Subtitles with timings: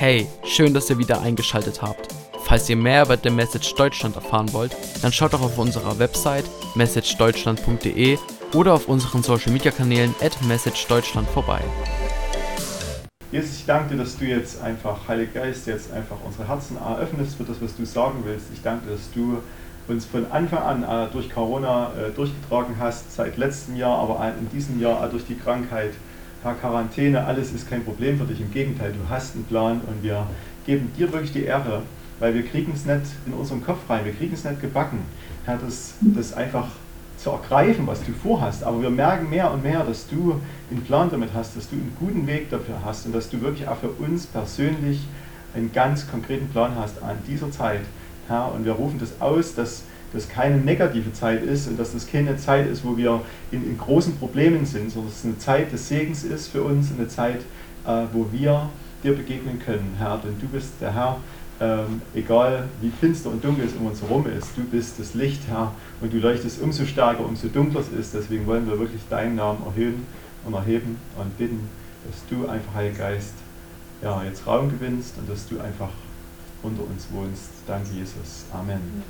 [0.00, 2.14] Hey, schön, dass ihr wieder eingeschaltet habt.
[2.44, 6.44] Falls ihr mehr über The Message Deutschland erfahren wollt, dann schaut doch auf unserer Website
[6.76, 8.16] messagedeutschland.de
[8.54, 11.60] oder auf unseren Social Media Kanälen at messagedeutschland vorbei.
[13.32, 17.34] Jesus, ich danke dir, dass du jetzt einfach, Heiliger Geist, jetzt einfach unsere Herzen eröffnest
[17.34, 18.46] für das, was du sagen willst.
[18.54, 19.42] Ich danke dir, dass du
[19.88, 24.48] uns von Anfang an äh, durch Corona äh, durchgetragen hast, seit letztem Jahr, aber in
[24.50, 25.90] diesem Jahr auch durch die Krankheit.
[26.42, 28.40] Herr, Quarantäne, alles ist kein Problem für dich.
[28.40, 30.24] Im Gegenteil, du hast einen Plan und wir
[30.66, 31.82] geben dir wirklich die Ehre,
[32.20, 35.00] weil wir kriegen es nicht in unseren Kopf rein, wir kriegen es nicht gebacken,
[35.44, 36.68] Herr, das, das einfach
[37.16, 38.62] zu ergreifen, was du vorhast.
[38.62, 41.96] Aber wir merken mehr und mehr, dass du einen Plan damit hast, dass du einen
[41.98, 45.00] guten Weg dafür hast und dass du wirklich auch für uns persönlich
[45.54, 47.80] einen ganz konkreten Plan hast an dieser Zeit.
[48.28, 52.06] Herr, und wir rufen das aus, dass das keine negative Zeit ist und dass das
[52.06, 55.72] keine Zeit ist, wo wir in, in großen Problemen sind, sondern dass es eine Zeit
[55.72, 57.40] des Segens ist für uns, eine Zeit,
[57.86, 58.70] äh, wo wir
[59.02, 60.18] dir begegnen können, Herr.
[60.18, 61.18] Denn du bist der Herr,
[61.60, 65.42] ähm, egal wie finster und dunkel es um uns herum ist, du bist das Licht,
[65.48, 68.14] Herr, und du leuchtest umso stärker, umso dunkler es ist.
[68.14, 70.06] Deswegen wollen wir wirklich deinen Namen erhöhen
[70.44, 71.68] und erheben und bitten,
[72.06, 73.34] dass du einfach, Heiliger Geist,
[74.02, 75.90] ja, jetzt Raum gewinnst und dass du einfach
[76.62, 77.50] unter uns wohnst.
[77.66, 78.44] Danke, Jesus.
[78.52, 79.02] Amen.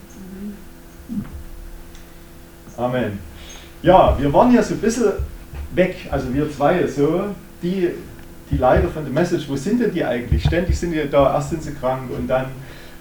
[2.76, 3.18] Amen.
[3.82, 5.12] Ja, wir waren ja so ein bisschen
[5.74, 7.24] weg, also wir zwei so,
[7.62, 7.90] die
[8.50, 10.42] die Leiter von The Message, wo sind denn die eigentlich?
[10.42, 12.46] Ständig sind die da, erst sind sie krank und dann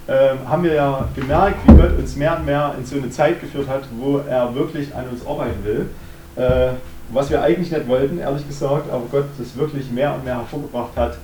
[0.08, 3.42] ähm, haben wir ja gemerkt, wie Gott uns mehr und mehr in so eine Zeit
[3.42, 5.90] geführt hat, wo er wirklich an uns arbeiten will.
[6.36, 6.74] Äh,
[7.10, 10.96] was wir eigentlich nicht wollten, ehrlich gesagt, aber Gott das wirklich mehr und mehr hervorgebracht
[10.96, 11.18] hat.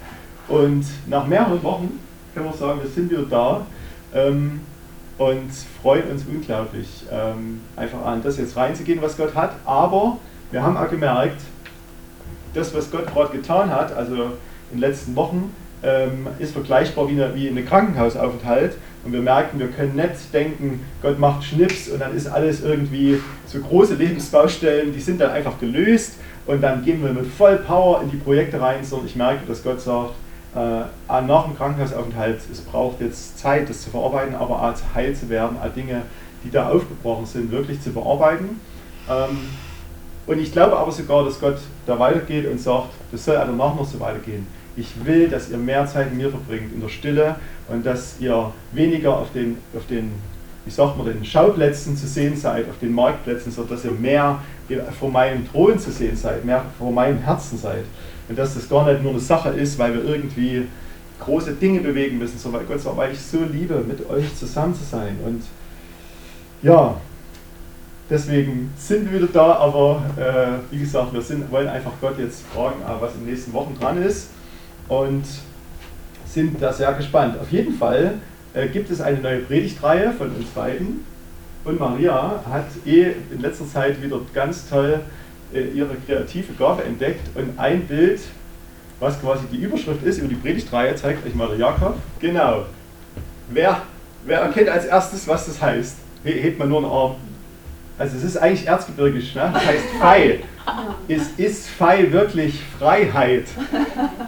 [0.47, 1.99] Und nach mehreren Wochen
[2.33, 3.65] können wir sagen, wir sind wieder da
[4.13, 4.61] ähm,
[5.23, 9.55] und freuen uns unglaublich, ähm, einfach an das jetzt reinzugehen, was Gott hat.
[9.65, 10.17] Aber
[10.51, 11.41] wir haben auch gemerkt,
[12.53, 14.15] das, was Gott gerade getan hat, also
[14.71, 18.77] in den letzten Wochen, ähm, ist vergleichbar wie eine, wie eine Krankenhausaufenthalt.
[19.03, 23.19] Und wir merken, wir können nicht denken, Gott macht Schnips und dann ist alles irgendwie
[23.45, 26.13] so große Lebensbaustellen, die sind dann einfach gelöst
[26.45, 29.63] und dann gehen wir mit voll Power in die Projekte rein, sondern ich merke, dass
[29.63, 30.13] Gott sagt,
[30.55, 35.15] äh, nach dem Krankenhausaufenthalt, es braucht jetzt Zeit, das zu verarbeiten, aber auch zu heil
[35.15, 36.03] zu werden, auch Dinge,
[36.43, 38.61] die da aufgebrochen sind, wirklich zu bearbeiten.
[39.09, 39.37] Ähm,
[40.25, 43.85] und ich glaube aber sogar, dass Gott da weitergeht und sagt, das soll danach noch
[43.85, 44.47] so weitergehen.
[44.75, 47.35] Ich will, dass ihr mehr Zeit mit mir verbringt in der Stille
[47.67, 50.13] und dass ihr weniger auf den, auf den
[50.65, 54.39] wie sagt man, den Schauplätzen zu sehen seid, auf den Marktplätzen, sondern dass ihr mehr
[54.97, 57.83] vor meinem Thron zu sehen seid, mehr vor meinem Herzen seid.
[58.29, 60.67] Und dass das gar nicht nur eine Sache ist, weil wir irgendwie
[61.19, 64.83] große Dinge bewegen müssen, sondern Gott sagt, weil ich so liebe, mit euch zusammen zu
[64.83, 65.17] sein.
[65.25, 65.43] Und
[66.61, 66.95] ja,
[68.09, 72.43] Deswegen sind wir wieder da, aber äh, wie gesagt, wir sind, wollen einfach Gott jetzt
[72.53, 74.29] fragen, äh, was in den nächsten Wochen dran ist
[74.89, 75.23] und
[76.27, 77.39] sind da sehr gespannt.
[77.39, 78.15] Auf jeden Fall
[78.53, 81.05] äh, gibt es eine neue Predigtreihe von uns beiden
[81.63, 84.99] und Maria hat eh in letzter Zeit wieder ganz toll
[85.53, 88.21] ihre kreative Gabe entdeckt und ein Bild,
[88.99, 91.95] was quasi die Überschrift ist über die Predigtreihe, zeigt euch mal der Jakob.
[92.19, 92.65] Genau.
[93.49, 93.81] Wer,
[94.25, 95.97] wer erkennt als erstes, was das heißt?
[96.23, 97.15] Hebt man nur einen Arm.
[97.97, 99.51] Also es ist eigentlich erzgebirgisch, ne?
[99.53, 100.39] das heißt Fei.
[101.07, 103.45] Es ist Fei wirklich Freiheit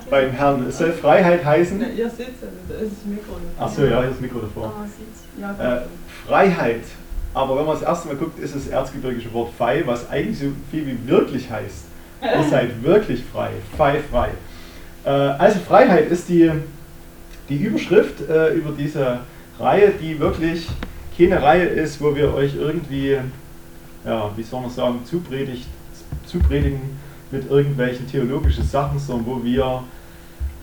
[0.09, 0.68] beim Herrn.
[0.68, 1.80] Es soll Freiheit heißen.
[1.96, 2.34] Ihr seht es
[2.69, 3.38] da ist das Mikro.
[3.58, 4.74] Achso, ja, hier ist das Mikro davor.
[4.78, 4.85] Ah,
[5.40, 5.81] ja, äh,
[6.28, 6.81] Freiheit.
[7.35, 10.46] Aber wenn man das erste Mal guckt, ist das erzgebirgische Wort Fei, was eigentlich so
[10.72, 11.85] viel wie wirklich heißt.
[12.23, 13.51] Ihr seid wirklich frei.
[13.78, 14.29] Fei, frei.
[15.03, 16.50] Äh, also Freiheit ist die,
[17.50, 19.19] die Überschrift äh, über diese
[19.59, 20.68] Reihe, die wirklich
[21.16, 23.18] keine Reihe ist, wo wir euch irgendwie
[24.06, 25.67] ja, wie soll man sagen, zupredigt,
[26.25, 26.97] zupredigen
[27.31, 29.84] mit irgendwelchen theologischen Sachen, sondern wo wir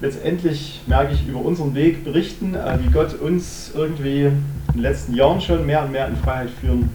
[0.02, 4.42] letztendlich, merke ich, über unseren Weg berichten, äh, wie Gott uns irgendwie in
[4.74, 6.90] den letzten Jahren schon mehr und mehr in Freiheit führen,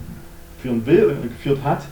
[0.61, 1.83] führen will und geführt hat.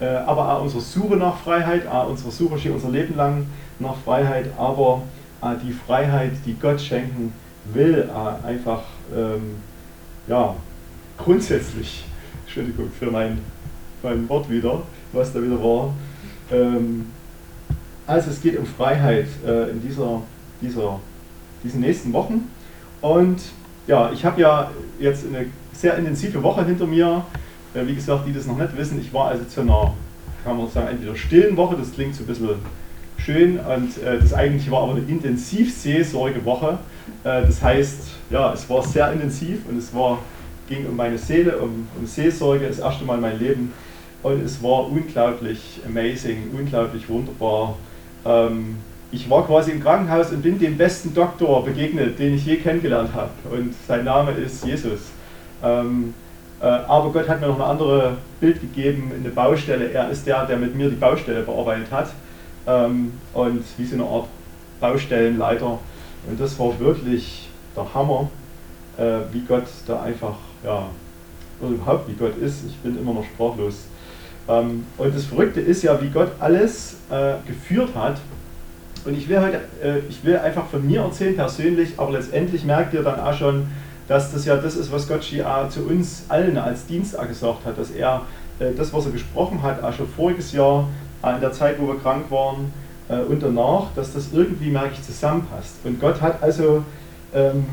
[0.00, 3.46] Äh, aber auch unsere Suche nach Freiheit, auch unsere Suche steht unser Leben lang
[3.78, 5.02] nach Freiheit, aber
[5.64, 7.32] die Freiheit, die Gott schenken
[7.74, 8.08] will,
[8.46, 8.82] einfach
[9.12, 9.56] ähm,
[10.28, 10.54] ja,
[11.18, 12.04] grundsätzlich,
[12.44, 13.38] Entschuldigung für mein
[14.02, 14.82] beim Wort wieder,
[15.12, 15.94] was da wieder war.
[16.50, 17.06] Ähm,
[18.06, 20.22] also es geht um Freiheit äh, in dieser,
[20.62, 21.00] dieser,
[21.64, 22.50] diesen nächsten Wochen.
[23.00, 23.40] Und
[23.86, 27.24] ja, ich habe ja jetzt eine sehr intensive Woche hinter mir.
[27.74, 29.94] Äh, wie gesagt, die das noch nicht wissen, ich war also zu einer,
[30.44, 32.50] kann man sagen, entweder stillen Woche, das klingt so ein bisschen
[33.18, 36.78] schön, und äh, das eigentlich war aber eine Intensivseelsorgewoche.
[37.24, 38.00] Äh, das heißt,
[38.30, 40.18] ja, es war sehr intensiv und es war,
[40.68, 43.72] ging um meine Seele, um, um Seelsorge, das erste Mal in meinem Leben
[44.22, 47.76] und es war unglaublich amazing, unglaublich wunderbar.
[48.24, 48.76] Ähm,
[49.12, 53.10] ich war quasi im Krankenhaus und bin dem besten Doktor begegnet, den ich je kennengelernt
[53.14, 53.30] habe.
[53.50, 55.00] Und sein Name ist Jesus.
[55.62, 56.14] Ähm,
[56.60, 59.92] äh, aber Gott hat mir noch ein anderes Bild gegeben, eine Baustelle.
[59.92, 62.08] Er ist der, der mit mir die Baustelle bearbeitet hat.
[62.66, 64.28] Ähm, und wie so eine Art
[64.80, 65.78] Baustellenleiter.
[66.28, 68.30] Und das war wirklich der Hammer,
[68.96, 70.86] äh, wie Gott da einfach, ja,
[71.60, 72.64] oder überhaupt wie Gott ist.
[72.66, 73.84] Ich bin immer noch sprachlos.
[74.48, 78.16] Ähm, und das Verrückte ist ja, wie Gott alles äh, geführt hat.
[79.04, 82.94] Und ich will heute, äh, ich will einfach von mir erzählen persönlich, aber letztendlich merkt
[82.94, 83.66] ihr dann auch schon,
[84.08, 87.90] dass das ja das ist, was Gott zu uns allen als Dienst gesagt hat, dass
[87.90, 88.22] er
[88.58, 90.88] äh, das, was er gesprochen hat, auch schon voriges Jahr,
[91.22, 92.72] äh, in der Zeit, wo wir krank waren
[93.08, 95.76] äh, und danach, dass das irgendwie, merke ich, zusammenpasst.
[95.84, 96.84] Und Gott hat also
[97.34, 97.64] ähm,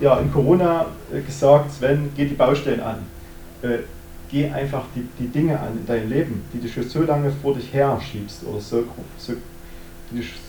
[0.00, 0.86] ja, in Corona
[1.26, 2.96] gesagt, Sven, geh die Baustellen an.
[3.62, 3.78] Äh,
[4.30, 7.54] geh einfach die, die Dinge an in dein Leben, die du schon so lange vor
[7.54, 8.84] dich her schiebst oder so,
[9.16, 9.34] so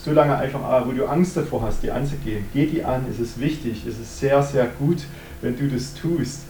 [0.03, 2.45] so lange einfach, ah, wo du Angst davor hast, die anzugehen.
[2.53, 5.03] Geh die an, es ist wichtig, es ist sehr, sehr gut,
[5.41, 6.41] wenn du das tust.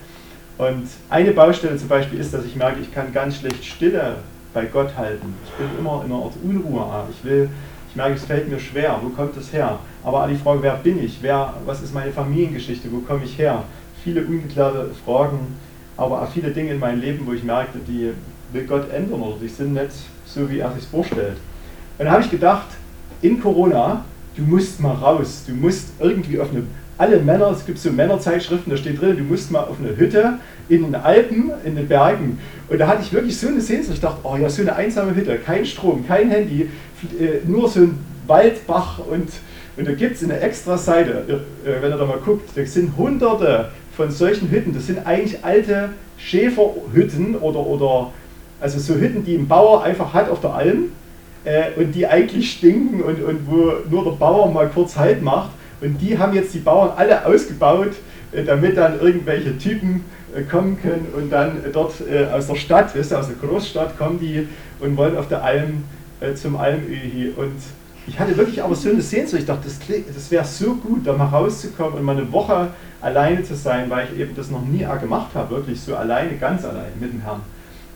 [0.57, 4.17] Und eine Baustelle zum Beispiel ist, dass ich merke, ich kann ganz schlecht Stille
[4.53, 5.33] bei Gott halten.
[5.45, 6.81] Ich bin immer in einer Art Unruhe.
[6.81, 7.49] Ah, ich will,
[7.89, 8.97] ich merke, es fällt mir schwer.
[9.01, 9.79] Wo kommt das her?
[10.03, 11.17] Aber an die Frage, wer bin ich?
[11.21, 12.89] Wer, was ist meine Familiengeschichte?
[12.91, 13.63] Wo komme ich her?
[14.03, 15.55] Viele ungeklärte Fragen,
[15.97, 18.11] aber auch viele Dinge in meinem Leben, wo ich merkte, die
[18.53, 19.91] will Gott ändern oder die sind nicht
[20.25, 21.37] so, wie er sich vorstellt.
[21.97, 22.67] Und dann habe ich gedacht,
[23.21, 26.63] in Corona, du musst mal raus, du musst irgendwie auf eine,
[26.97, 30.39] alle Männer, es gibt so Männerzeitschriften, da steht drin, du musst mal auf eine Hütte
[30.69, 32.39] in den Alpen, in den Bergen.
[32.69, 35.15] Und da hatte ich wirklich so eine Sehnsucht, ich dachte, oh ja, so eine einsame
[35.15, 36.69] Hütte, kein Strom, kein Handy,
[37.19, 39.29] äh, nur so ein Waldbach und,
[39.77, 42.97] und da gibt es eine extra Seite, äh, wenn ihr da mal guckt, da sind
[42.97, 48.11] hunderte von solchen Hütten, das sind eigentlich alte Schäferhütten oder, oder
[48.59, 50.91] also so Hütten, die ein Bauer einfach hat auf der Alm
[51.45, 55.51] äh, und die eigentlich stinken und, und wo nur der Bauer mal kurz Halt macht.
[55.81, 57.93] Und die haben jetzt die Bauern alle ausgebaut,
[58.31, 60.03] äh, damit dann irgendwelche Typen
[60.35, 63.97] äh, kommen können und dann dort äh, aus der Stadt, weißt du, aus der Großstadt
[63.97, 64.47] kommen die
[64.79, 65.83] und wollen auf der Alm
[66.19, 67.31] äh, zum Almöhi.
[67.35, 67.55] Und
[68.07, 69.79] ich hatte wirklich aber so eine Sehnsucht, ich dachte, das,
[70.13, 72.69] das wäre so gut, da mal rauszukommen und mal eine Woche
[73.01, 76.65] alleine zu sein, weil ich eben das noch nie gemacht habe, wirklich so alleine, ganz
[76.65, 77.41] allein mit dem Herrn.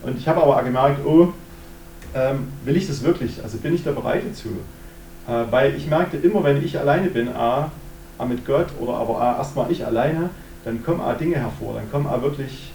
[0.02, 1.32] Und ich habe aber auch gemerkt, oh,
[2.14, 3.42] ähm, will ich das wirklich?
[3.42, 4.48] Also bin ich da bereit dazu?
[5.28, 7.70] Äh, weil ich merkte immer, wenn ich alleine bin, A,
[8.18, 10.30] A mit Gott oder aber A, erstmal ich alleine,
[10.64, 12.72] dann kommen A Dinge hervor, dann kommen A wirklich,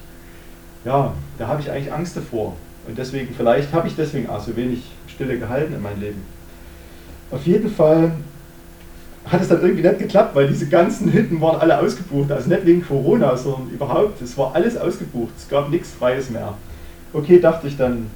[0.83, 2.55] ja, da habe ich eigentlich Angst davor.
[2.87, 6.21] Und deswegen, vielleicht habe ich deswegen auch so wenig Stille gehalten in meinem Leben.
[7.31, 8.11] Auf jeden Fall
[9.25, 12.31] hat es dann irgendwie nicht geklappt, weil diese ganzen Hütten waren alle ausgebucht.
[12.31, 14.21] Also nicht wegen Corona, sondern überhaupt.
[14.21, 15.33] Es war alles ausgebucht.
[15.35, 16.53] Es gab nichts Freies mehr.
[17.11, 18.07] Okay, dachte ich dann,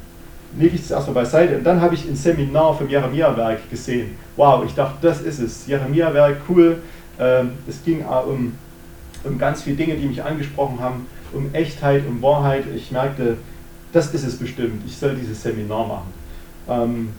[0.58, 1.58] lege ich das erstmal beiseite.
[1.58, 4.16] Und dann habe ich ein Seminar vom Jeremia-Werk gesehen.
[4.36, 5.68] Wow, ich dachte, das ist es.
[5.68, 6.78] Jeremia-Werk, cool.
[7.20, 8.54] Ähm, es ging um,
[9.24, 12.64] um ganz viele Dinge, die mich angesprochen haben, um Echtheit, um Wahrheit.
[12.76, 13.38] Ich merkte,
[13.94, 14.84] das ist es bestimmt.
[14.86, 16.14] Ich soll dieses Seminar machen.
[16.68, 17.10] Ähm,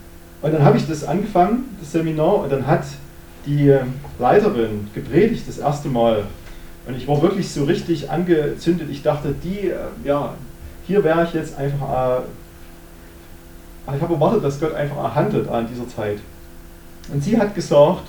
[0.42, 2.84] und dann habe ich das angefangen, das Seminar, und dann hat
[3.46, 3.74] die
[4.18, 6.24] Leiterin gepredigt das erste Mal.
[6.86, 8.88] Und ich war wirklich so richtig angezündet.
[8.90, 10.34] Ich dachte, die, äh, ja,
[10.86, 12.22] hier wäre ich jetzt einfach äh,
[13.96, 16.18] ich habe erwartet, dass Gott einfach handelt an dieser Zeit.
[17.12, 18.04] Und sie hat gesagt,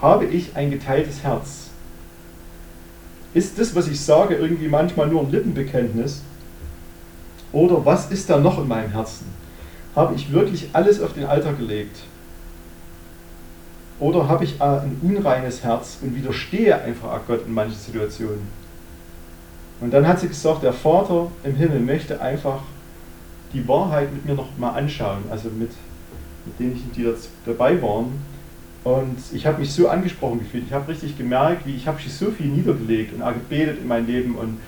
[0.00, 1.70] habe ich ein geteiltes Herz?
[3.32, 6.22] Ist das, was ich sage, irgendwie manchmal nur ein Lippenbekenntnis?
[7.52, 9.26] Oder was ist da noch in meinem Herzen?
[9.96, 11.96] Habe ich wirklich alles auf den Alter gelegt?
[14.00, 18.48] Oder habe ich ein unreines Herz und widerstehe einfach Gott in manchen Situationen?
[19.80, 22.62] Und dann hat sie gesagt, der Vater im Himmel möchte einfach
[23.54, 25.70] die Wahrheit mit mir noch mal anschauen, also mit,
[26.44, 27.08] mit denen, die
[27.46, 28.12] dabei waren.
[28.82, 30.64] Und ich habe mich so angesprochen gefühlt.
[30.66, 34.34] Ich habe richtig gemerkt, wie ich habe so viel niedergelegt und gebetet in mein Leben.
[34.34, 34.58] Und,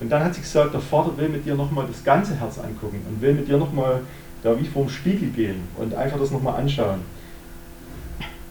[0.00, 3.02] und dann hat sie gesagt, der Vater will mit dir nochmal das ganze Herz angucken
[3.08, 4.00] und will mit dir nochmal
[4.42, 7.00] da wie vor dem Spiegel gehen und einfach das nochmal anschauen.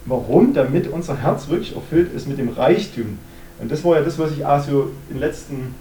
[0.05, 0.53] Warum?
[0.53, 3.17] Damit unser Herz wirklich erfüllt ist mit dem Reichtum.
[3.59, 5.75] Und das war ja das, was ich also in den letzten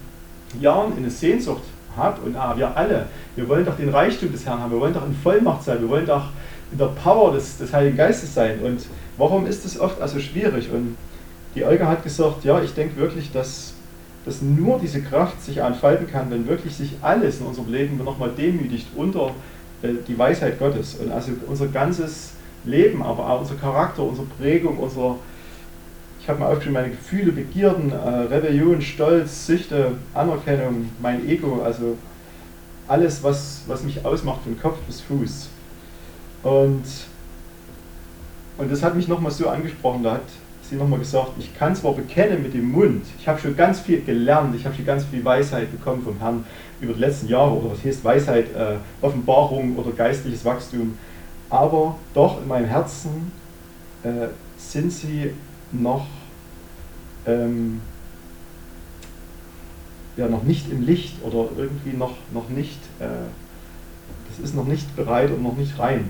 [0.59, 1.63] Jahren in eine Sehnsucht
[1.97, 4.93] hat und ah, wir alle, wir wollen doch den Reichtum des Herrn haben, wir wollen
[4.93, 6.25] doch in Vollmacht sein, wir wollen doch
[6.71, 8.59] in der Power des, des Heiligen Geistes sein.
[8.59, 8.85] Und
[9.17, 10.69] warum ist das oft also schwierig?
[10.71, 10.97] Und
[11.55, 13.73] die Olga hat gesagt, ja, ich denke wirklich, dass,
[14.25, 18.31] dass nur diese Kraft sich entfalten kann, wenn wirklich sich alles in unserem Leben nochmal
[18.37, 19.31] demütigt unter
[19.81, 20.95] äh, die Weisheit Gottes.
[20.95, 22.31] Und also unser ganzes
[22.65, 25.15] Leben, aber auch unser Charakter, unsere Prägung, unser,
[26.25, 31.99] ich habe mal aufgeschrieben, meine Gefühle, Begierden, äh, Rebellion, Stolz, Süchte, Anerkennung, mein Ego, also
[32.87, 35.49] alles, was, was mich ausmacht von Kopf bis Fuß.
[36.41, 36.83] Und
[38.57, 40.23] und das hat mich nochmal so angesprochen, da hat
[40.67, 44.01] sie nochmal gesagt, ich kann zwar bekennen mit dem Mund, ich habe schon ganz viel
[44.01, 46.43] gelernt, ich habe schon ganz viel Weisheit bekommen vom Herrn
[46.81, 50.97] über die letzten Jahre, oder was heißt Weisheit, äh, Offenbarung oder geistliches Wachstum,
[51.51, 53.31] aber doch in meinem Herzen
[54.03, 55.31] äh, sind sie
[55.71, 56.07] noch,
[57.25, 57.81] ähm,
[60.17, 63.07] ja, noch nicht im Licht oder irgendwie noch, noch nicht, äh,
[64.29, 66.09] das ist noch nicht bereit und noch nicht rein.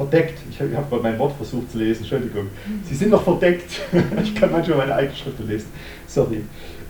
[0.00, 0.38] verdeckt.
[0.48, 2.46] Ich habe hab mein Wort versucht zu lesen, Entschuldigung.
[2.88, 3.80] Sie sind noch verdeckt.
[4.22, 5.68] ich kann manchmal meine eigene Schrift lesen.
[6.06, 6.42] Sorry.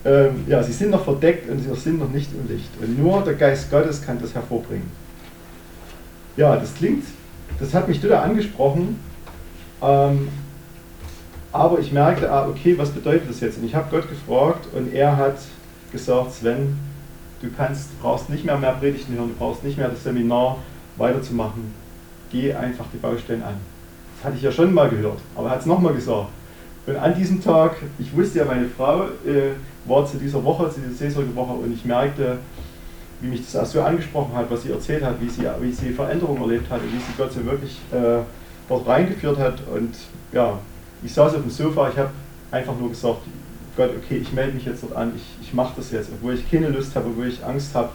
[0.05, 2.69] Ähm, ja, sie sind noch verdeckt und sie sind noch nicht im Licht.
[2.81, 4.89] Und nur der Geist Gottes kann das hervorbringen.
[6.37, 7.03] Ja, das klingt,
[7.59, 8.97] das hat mich total angesprochen.
[9.81, 10.29] Ähm,
[11.51, 13.57] aber ich merkte, ah, okay, was bedeutet das jetzt?
[13.57, 15.37] Und ich habe Gott gefragt und er hat
[15.91, 16.77] gesagt, Sven,
[17.41, 20.57] du kannst, brauchst nicht mehr mehr Predigten hören, du brauchst nicht mehr das Seminar
[20.97, 21.73] weiterzumachen
[22.31, 23.55] geh einfach die Baustellen an.
[24.17, 26.29] Das hatte ich ja schon mal gehört, aber er hat es nochmal gesagt.
[26.87, 29.53] Und an diesem Tag, ich wusste ja, meine Frau äh,
[29.85, 32.39] war zu dieser Woche, zu dieser Seelsorgewoche und ich merkte,
[33.19, 35.91] wie mich das auch so angesprochen hat, was sie erzählt hat, wie sie, wie sie
[35.91, 38.21] Veränderungen erlebt hat und wie sie Gott so wirklich äh,
[38.71, 39.61] dort reingeführt hat.
[39.73, 39.95] Und
[40.31, 40.59] ja,
[41.03, 42.11] ich saß auf dem Sofa, ich habe
[42.51, 43.19] einfach nur gesagt,
[43.77, 46.49] Gott, okay, ich melde mich jetzt dort an, ich, ich mache das jetzt, obwohl ich
[46.49, 47.89] keine Lust habe, obwohl ich Angst habe.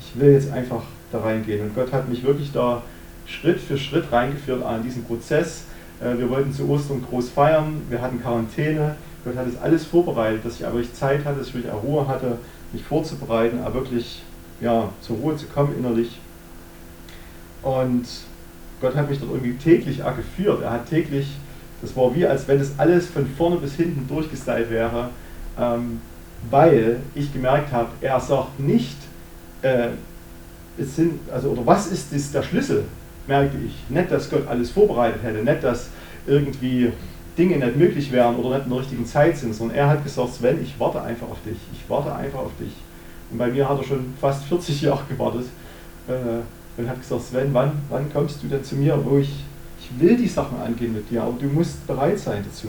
[0.00, 0.82] Ich will jetzt einfach
[1.12, 1.62] da reingehen.
[1.62, 2.82] Und Gott hat mich wirklich da
[3.26, 5.64] Schritt für Schritt reingeführt an diesen Prozess.
[6.00, 10.44] Äh, wir wollten zu Ostern groß feiern, wir hatten Quarantäne, Gott hat das alles vorbereitet,
[10.44, 12.38] dass ich aber wirklich Zeit hatte, dass ich wirklich Ruhe hatte,
[12.72, 14.22] mich vorzubereiten, aber wirklich
[14.60, 16.18] ja, zur Ruhe zu kommen innerlich.
[17.62, 18.06] Und
[18.80, 20.62] Gott hat mich dort irgendwie täglich geführt.
[20.62, 21.28] Er hat täglich,
[21.80, 25.10] das war wie als wenn das alles von vorne bis hinten durchgestylt wäre,
[25.58, 26.00] ähm,
[26.50, 28.96] weil ich gemerkt habe, er sagt nicht,
[29.62, 29.88] äh,
[30.78, 32.84] es sind, also, oder was ist das, der Schlüssel?
[33.26, 33.74] merke ich.
[33.88, 35.88] Nicht, dass Gott alles vorbereitet hätte, nicht, dass
[36.26, 36.92] irgendwie
[37.36, 40.34] Dinge nicht möglich wären oder nicht in der richtigen Zeit sind, sondern er hat gesagt,
[40.34, 42.72] Sven, ich warte einfach auf dich, ich warte einfach auf dich.
[43.30, 45.46] Und bei mir hat er schon fast 40 Jahre gewartet
[46.08, 46.12] äh,
[46.76, 49.44] und hat gesagt, Sven, wann, wann kommst du denn zu mir, wo ich,
[49.80, 52.68] ich will die Sachen angehen mit dir, aber du musst bereit sein dazu.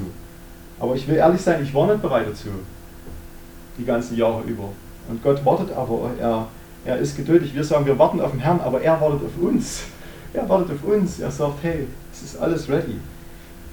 [0.79, 2.49] Aber ich will ehrlich sein, ich war nicht bereit dazu,
[3.77, 4.69] die ganzen Jahre über.
[5.09, 6.47] Und Gott wartet aber, er,
[6.85, 7.55] er ist geduldig.
[7.55, 9.83] Wir sagen, wir warten auf den Herrn, aber er wartet auf uns.
[10.33, 11.19] Er wartet auf uns.
[11.19, 12.99] Er sagt, hey, es ist alles ready.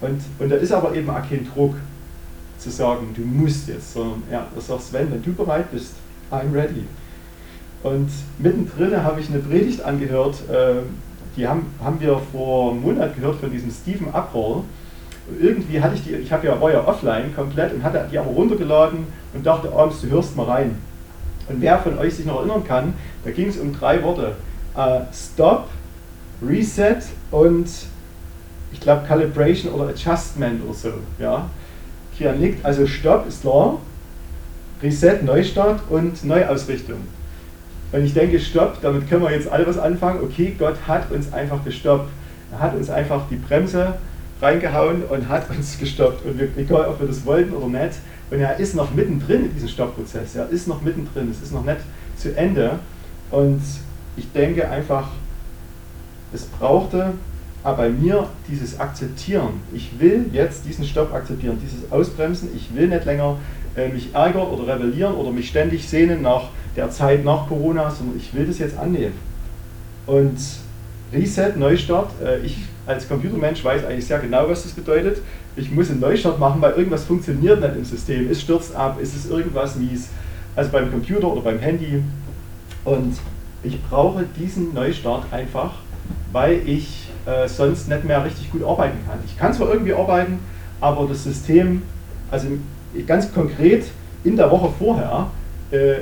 [0.01, 1.75] Und, und da ist aber eben auch kein Druck
[2.59, 5.95] zu sagen, du musst jetzt, sondern er, er sagt, Sven, wenn du bereit bist,
[6.31, 6.85] I'm ready.
[7.85, 10.77] Und mittendrin habe ich eine Predigt angehört, äh,
[11.37, 14.63] die haben, haben wir vor einem Monat gehört von diesem Stephen Uproll.
[15.39, 19.07] Irgendwie hatte ich die, ich habe ja, ja offline komplett und hatte die aber runtergeladen
[19.35, 20.79] und dachte abends, du hörst mal rein.
[21.47, 24.33] Und wer von euch sich noch erinnern kann, da ging es um drei Worte.
[24.75, 25.69] Uh, stop,
[26.43, 26.97] Reset
[27.31, 27.69] und
[28.73, 30.93] ich glaube Calibration oder Adjustment oder so.
[31.19, 31.51] Ja.
[32.13, 33.79] Hier liegt also Stopp ist klar,
[34.83, 36.99] Reset, Neustart und Neuausrichtung.
[37.95, 40.19] Und ich denke, Stopp, damit können wir jetzt alle was anfangen.
[40.25, 42.11] Okay, Gott hat uns einfach gestoppt.
[42.51, 43.95] Er hat uns einfach die Bremse
[44.43, 46.27] reingehauen und hat uns gestoppt.
[46.27, 47.99] Und wir, egal, ob wir das wollten oder nicht.
[48.33, 50.35] Und er ist noch mittendrin in diesem Stoppprozess.
[50.35, 51.31] Er ist noch mittendrin.
[51.31, 51.79] Es ist noch nicht
[52.17, 52.81] zu Ende.
[53.31, 53.63] Und
[54.17, 55.11] ich denke einfach,
[56.33, 57.13] es brauchte
[57.63, 59.61] aber bei mir dieses Akzeptieren.
[59.73, 62.49] Ich will jetzt diesen Stopp akzeptieren, dieses Ausbremsen.
[62.57, 63.39] Ich will nicht länger
[63.77, 68.17] äh, mich ärgern oder rebellieren oder mich ständig sehnen nach der Zeit nach Corona, sondern
[68.17, 69.15] ich will das jetzt annehmen.
[70.07, 70.39] Und
[71.13, 75.19] Reset, Neustart, äh, ich als Computermensch weiß eigentlich sehr genau, was das bedeutet.
[75.57, 78.29] Ich muss einen Neustart machen, weil irgendwas funktioniert nicht im System.
[78.31, 80.09] Es stürzt ab, es ist irgendwas mies.
[80.57, 82.03] Also beim Computer oder beim Handy.
[82.85, 83.17] Und
[83.63, 85.73] ich brauche diesen Neustart einfach
[86.35, 89.19] weil ich äh, sonst nicht mehr richtig gut arbeiten kann.
[89.25, 90.41] Ich kann zwar irgendwie arbeiten,
[90.81, 91.83] aber das System,
[92.31, 92.49] also
[93.07, 93.85] ganz konkret
[94.25, 95.29] in der Woche vorher,
[95.71, 95.99] äh,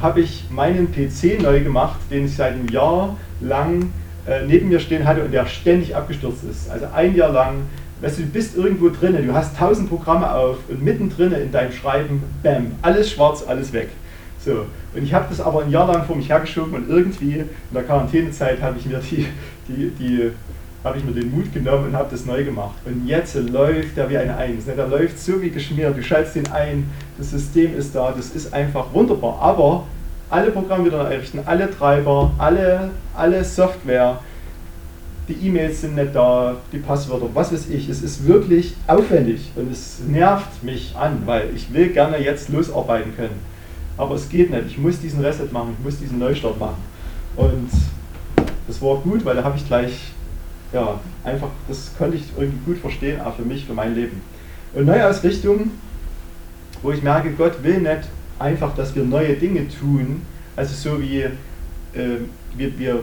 [0.00, 3.90] habe ich meinen PC neu gemacht, den ich seit einem Jahr lang
[4.26, 6.70] äh, neben mir stehen hatte und der ständig abgestürzt ist.
[6.70, 7.62] Also ein Jahr lang,
[8.00, 11.72] weißt du, du bist irgendwo drinnen, du hast tausend Programme auf und mittendrin in deinem
[11.72, 13.88] Schreiben, bam, alles schwarz, alles weg.
[14.44, 17.48] So, und ich habe das aber ein Jahr lang vor mich hergeschoben und irgendwie in
[17.72, 19.26] der Quarantänezeit habe ich mir die,
[19.68, 20.30] die, die
[20.84, 22.74] habe ich mir den Mut genommen und habe das neu gemacht.
[22.84, 24.66] Und jetzt läuft der wie eine Eins.
[24.66, 24.74] Ne?
[24.74, 25.96] Der läuft so wie geschmiert.
[25.96, 29.38] Du schaltest den ein, das System ist da, das ist einfach wunderbar.
[29.40, 29.86] Aber
[30.28, 34.20] alle Programme wieder einrichten, alle Treiber, alle, alle Software,
[35.26, 37.88] die E-Mails sind nicht da, die Passwörter, was weiß ich.
[37.88, 43.16] Es ist wirklich aufwendig und es nervt mich an, weil ich will gerne jetzt losarbeiten
[43.16, 43.40] können.
[43.96, 44.66] Aber es geht nicht.
[44.66, 46.76] Ich muss diesen Reset machen, ich muss diesen Neustart machen.
[47.36, 47.70] Und
[48.66, 50.13] das war gut, weil da habe ich gleich
[50.74, 54.20] ja, einfach, das konnte ich irgendwie gut verstehen, auch für mich, für mein Leben.
[54.74, 55.70] Und Neuausrichtung,
[56.82, 58.08] wo ich merke, Gott will nicht
[58.40, 60.22] einfach, dass wir neue Dinge tun,
[60.56, 61.30] also so wie äh,
[62.56, 63.02] wir, wir,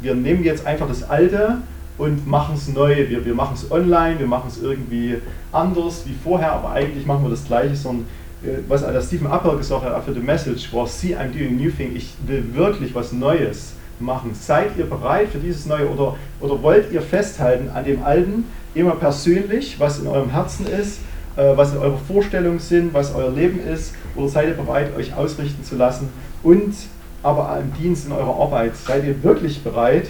[0.00, 1.58] wir nehmen jetzt einfach das Alte
[1.96, 3.08] und machen es neu.
[3.08, 5.18] Wir, wir machen es online, wir machen es irgendwie
[5.52, 8.06] anders wie vorher, aber eigentlich machen wir das Gleiche, sondern
[8.42, 11.70] äh, was der Stephen Appel gesagt hat, für the message war, see, I'm doing new
[11.70, 11.94] thing.
[11.94, 14.34] Ich will wirklich was Neues machen.
[14.34, 18.44] Seid ihr bereit für dieses Neue oder, oder wollt ihr festhalten an dem Alten,
[18.74, 21.00] immer persönlich, was in eurem Herzen ist,
[21.36, 25.14] äh, was in eurer Vorstellung sind, was euer Leben ist, oder seid ihr bereit, euch
[25.14, 26.08] ausrichten zu lassen
[26.42, 26.74] und
[27.22, 30.08] aber im Dienst in eurer Arbeit, seid ihr wirklich bereit,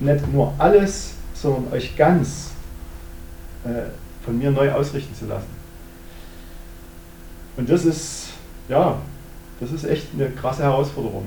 [0.00, 2.50] nicht nur alles, sondern euch ganz
[3.64, 3.90] äh,
[4.24, 5.58] von mir neu ausrichten zu lassen.
[7.56, 8.28] Und das ist,
[8.68, 8.96] ja,
[9.60, 11.26] das ist echt eine krasse Herausforderung.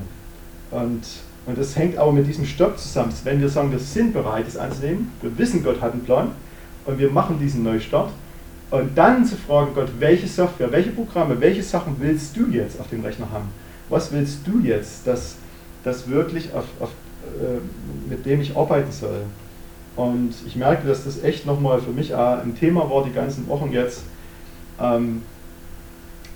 [0.72, 1.01] Und,
[1.45, 3.12] und das hängt aber mit diesem Stopp zusammen.
[3.24, 6.31] Wenn wir sagen, wir sind bereit, es anzunehmen, wir wissen, Gott hat einen Plan
[6.86, 8.12] und wir machen diesen Neustart.
[8.69, 12.89] Und dann zu fragen, Gott, welche Software, welche Programme, welche Sachen willst du jetzt auf
[12.89, 13.50] dem Rechner haben?
[13.89, 15.36] Was willst du jetzt, dass
[15.83, 16.89] das wirklich auf, auf
[17.39, 19.21] äh, mit dem ich arbeiten soll.
[19.95, 23.71] Und ich merke, dass das echt nochmal für mich ein Thema war die ganzen Wochen
[23.71, 24.03] jetzt,
[24.79, 25.21] ähm,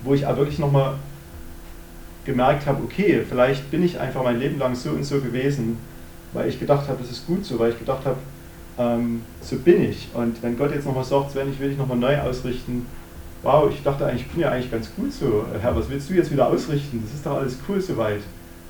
[0.03, 0.95] wo ich auch wirklich nochmal
[2.25, 5.77] gemerkt habe, okay, vielleicht bin ich einfach mein Leben lang so und so gewesen,
[6.33, 8.17] weil ich gedacht habe, das ist gut so, weil ich gedacht habe,
[8.77, 10.09] ähm, so bin ich.
[10.13, 12.85] Und wenn Gott jetzt nochmal sagt, Sven, ich will dich nochmal neu ausrichten,
[13.41, 15.45] wow, ich dachte eigentlich, ich bin ja eigentlich ganz gut so.
[15.61, 17.01] Herr, was willst du jetzt wieder ausrichten?
[17.05, 18.21] Das ist doch alles cool soweit.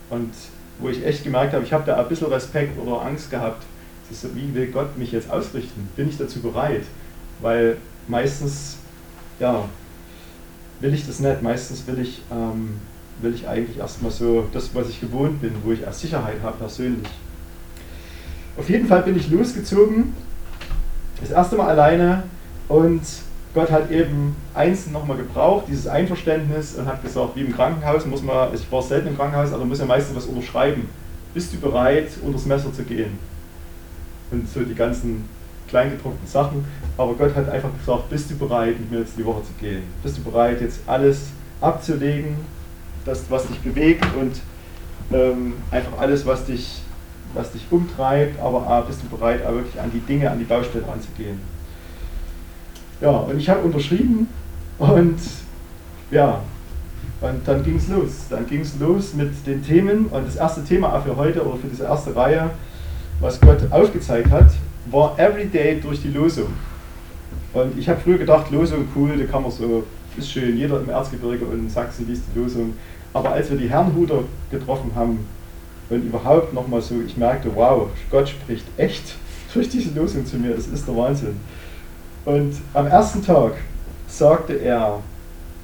[0.10, 0.32] Und
[0.80, 3.64] wo ich echt gemerkt habe, ich habe da ein bisschen Respekt oder Angst gehabt.
[4.12, 5.90] So, wie will Gott mich jetzt ausrichten?
[5.96, 6.84] Bin ich dazu bereit?
[7.42, 8.78] Weil meistens,
[9.40, 9.68] ja,
[10.80, 11.42] will ich das nicht.
[11.42, 12.80] Meistens will ich, ähm,
[13.22, 16.58] will ich eigentlich erstmal so das, was ich gewohnt bin, wo ich auch Sicherheit habe
[16.58, 17.10] persönlich.
[18.58, 20.14] Auf jeden Fall bin ich losgezogen,
[21.22, 22.24] das erste Mal alleine
[22.68, 23.02] und
[23.54, 28.22] Gott hat eben eins nochmal gebraucht, dieses Einverständnis, und hat gesagt, wie im Krankenhaus muss
[28.22, 30.90] man, ich war selten im Krankenhaus, aber muss ja meistens was unterschreiben.
[31.34, 33.18] Bist du bereit, unter das Messer zu gehen?
[34.30, 35.30] Und so die ganzen
[35.70, 36.66] kleingedruckten Sachen.
[36.98, 39.84] Aber Gott hat einfach gesagt, bist du bereit, mit mir jetzt die Woche zu gehen?
[40.04, 41.28] Bist du bereit, jetzt alles
[41.62, 42.36] abzulegen,
[43.06, 44.42] das, was dich bewegt und
[45.16, 46.82] ähm, einfach alles, was dich,
[47.34, 50.46] was dich umtreibt, aber ah, bist du bereit, auch wirklich an die Dinge, an die
[50.46, 51.40] Baustelle ranzugehen?
[53.02, 54.28] Ja, und ich habe unterschrieben
[54.80, 55.20] und
[56.12, 56.42] ja,
[57.22, 58.28] und dann ging es los.
[58.30, 61.68] Dann ging es los mit den Themen und das erste Thema für heute oder für
[61.68, 62.52] diese erste Reihe,
[63.20, 64.52] was Gott aufgezeigt hat,
[64.92, 66.54] war Everyday durch die Losung.
[67.54, 69.84] Und ich habe früher gedacht, Losung cool, da kann man so,
[70.18, 72.74] ist schön, jeder im Erzgebirge und in Sachsen liest die Losung.
[73.14, 75.28] Aber als wir die Herrnhuter getroffen haben
[75.90, 79.16] und überhaupt nochmal so, ich merkte, wow, Gott spricht echt
[79.54, 81.40] durch diese Losung zu mir, es ist der Wahnsinn.
[82.26, 83.54] Und am ersten Tag
[84.08, 85.00] sagte er,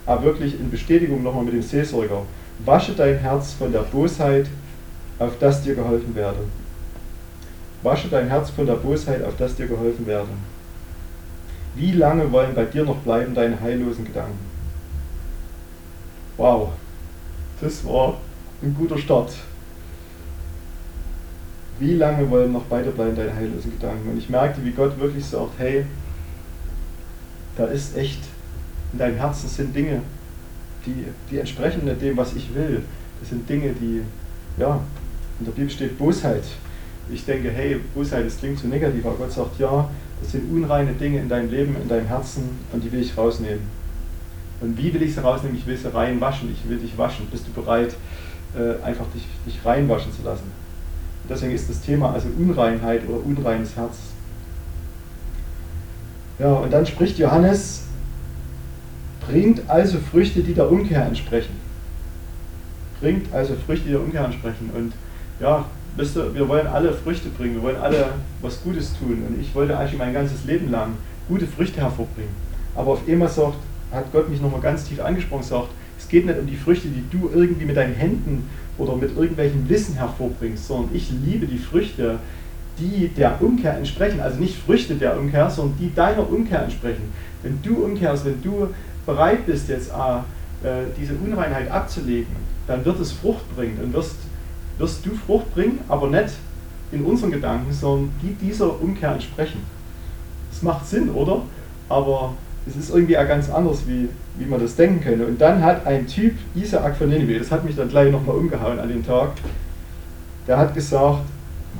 [0.05, 2.23] aber wirklich in Bestätigung nochmal mit dem Seelsorger,
[2.65, 4.47] wasche dein Herz von der Bosheit,
[5.19, 6.39] auf das dir geholfen werde.
[7.83, 10.29] Wasche dein Herz von der Bosheit, auf das dir geholfen werde.
[11.75, 14.39] Wie lange wollen bei dir noch bleiben deine heillosen Gedanken?
[16.37, 16.69] Wow,
[17.61, 18.17] das war
[18.61, 19.33] ein guter Start.
[21.79, 24.09] Wie lange wollen noch bei bleiben deine heillosen Gedanken?
[24.09, 25.85] Und ich merkte, wie Gott wirklich sagt, hey,
[27.55, 28.19] da ist echt,
[28.93, 30.01] in deinem Herzen sind Dinge,
[30.85, 32.83] die, die entsprechen nicht dem, was ich will.
[33.19, 34.01] Das sind Dinge, die,
[34.57, 34.81] ja,
[35.39, 36.43] in der Bibel steht Bosheit.
[37.11, 39.89] Ich denke, hey, Bosheit, das klingt zu negativ, aber Gott sagt, ja,
[40.21, 43.81] das sind unreine Dinge in deinem Leben, in deinem Herzen und die will ich rausnehmen.
[44.61, 45.57] Und wie will ich sie rausnehmen?
[45.57, 47.27] Ich will sie reinwaschen, ich will dich waschen.
[47.31, 47.95] Bist du bereit,
[48.55, 50.45] äh, einfach dich, dich reinwaschen zu lassen?
[51.23, 53.97] Und deswegen ist das Thema also Unreinheit oder unreines Herz
[56.41, 57.83] ja, und dann spricht Johannes,
[59.27, 61.55] bringt also Früchte, die der Umkehr entsprechen.
[62.99, 64.71] Bringt also Früchte, die der Umkehr entsprechen.
[64.75, 64.93] Und
[65.39, 68.07] ja, wisst ihr, wir wollen alle Früchte bringen, wir wollen alle
[68.41, 69.23] was Gutes tun.
[69.27, 70.93] Und ich wollte eigentlich mein ganzes Leben lang
[71.27, 72.33] gute Früchte hervorbringen.
[72.75, 73.57] Aber auf einmal sagt,
[73.91, 77.03] hat Gott mich nochmal ganz tief angesprochen, sagt, es geht nicht um die Früchte, die
[77.11, 82.19] du irgendwie mit deinen Händen oder mit irgendwelchem Wissen hervorbringst, sondern ich liebe die Früchte,
[82.79, 87.11] die der Umkehr entsprechen, also nicht Früchte der Umkehr, sondern die deiner Umkehr entsprechen.
[87.43, 88.69] Wenn du umkehrst, wenn du
[89.05, 92.35] bereit bist, jetzt äh, diese Unreinheit abzulegen,
[92.67, 93.77] dann wird es Frucht bringen.
[93.79, 94.15] Dann wirst,
[94.81, 96.33] wirst du Frucht bringen, aber nicht
[96.91, 99.61] in unseren Gedanken, sondern die dieser Umkehr entsprechen.
[100.51, 101.43] Das macht Sinn, oder?
[101.87, 102.33] Aber
[102.67, 105.25] es ist irgendwie auch ganz anders, wie, wie man das denken könnte.
[105.25, 108.79] Und dann hat ein Typ, Isaac von Nineveh, das hat mich dann gleich nochmal umgehauen
[108.79, 109.31] an dem Tag,
[110.47, 111.21] der hat gesagt,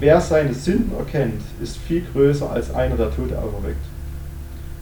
[0.02, 3.86] Wer seine Sünden erkennt, ist viel größer als einer, der Tote auferweckt.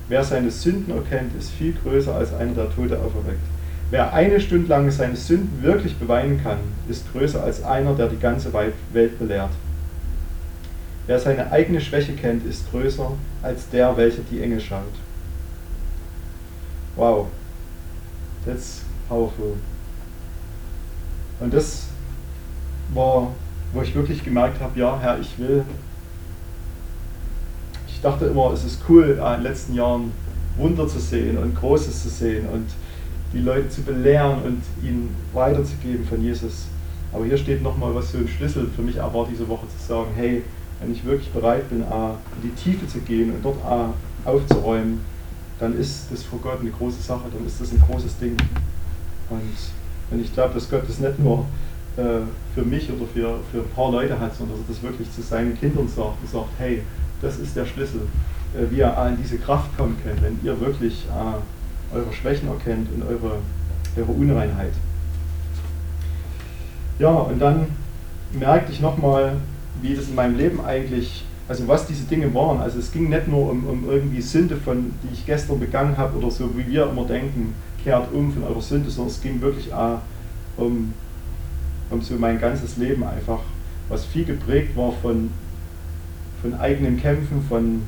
[0.08, 3.44] Wer seine Sünden erkennt, ist viel größer als einer, der Tote auferweckt.
[3.92, 8.20] Wer eine Stunde lang seine Sünden wirklich beweinen kann, ist größer als einer, der die
[8.20, 9.52] ganze Welt belehrt.
[11.08, 14.84] Wer seine eigene Schwäche kennt, ist größer als der, welcher die Engel schaut.
[16.96, 17.28] Wow,
[18.46, 19.56] that's powerful.
[21.40, 21.86] Und das
[22.94, 23.32] war,
[23.74, 25.64] wo ich wirklich gemerkt habe, ja, Herr, ich will.
[27.88, 30.12] Ich dachte immer, es ist cool, in den letzten Jahren
[30.58, 32.68] Wunder zu sehen und Großes zu sehen und
[33.34, 36.66] die Leute zu belehren und ihnen weiterzugeben von Jesus.
[37.12, 40.12] Aber hier steht nochmal was so ein Schlüssel für mich aber diese Woche zu sagen,
[40.16, 40.44] hey,
[40.80, 43.58] wenn ich wirklich bereit bin, in die Tiefe zu gehen und dort
[44.26, 45.02] aufzuräumen,
[45.60, 48.38] dann ist das vor Gott eine große Sache, dann ist das ein großes Ding.
[49.30, 49.42] Und
[50.10, 51.46] wenn ich glaube, dass Gott das nicht nur
[51.98, 52.22] äh,
[52.56, 55.22] für mich oder für, für ein paar Leute hat, sondern dass er das wirklich zu
[55.22, 56.82] seinen Kindern sagt und sagt, hey,
[57.22, 58.02] das ist der Schlüssel,
[58.56, 61.40] äh, wie ihr an diese Kraft kommen könnt, wenn ihr wirklich äh,
[61.94, 63.38] eure Schwächen erkennt und eure,
[63.98, 64.74] eure Unreinheit.
[67.00, 67.68] Ja, und dann
[68.34, 69.38] merkte ich nochmal,
[69.82, 72.60] wie das in meinem Leben eigentlich, also was diese Dinge waren.
[72.60, 76.18] Also es ging nicht nur um, um irgendwie Sünde, von, die ich gestern begangen habe
[76.18, 79.74] oder so, wie wir immer denken, kehrt um von eurer Sünde, sondern es ging wirklich
[79.74, 80.00] auch
[80.58, 80.94] um,
[81.90, 83.40] um so mein ganzes Leben einfach,
[83.88, 85.32] was viel geprägt war von,
[86.42, 87.84] von eigenen Kämpfen, von,